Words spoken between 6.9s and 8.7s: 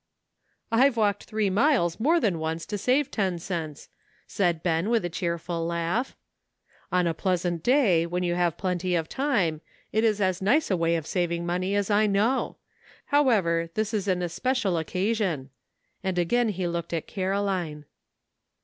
"On a pleasant day, when you have